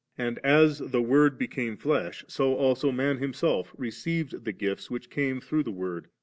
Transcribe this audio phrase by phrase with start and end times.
[0.17, 4.89] And as 'the Word became flesh 9/ so also man him self received the gifts
[4.89, 6.07] which came through the Word.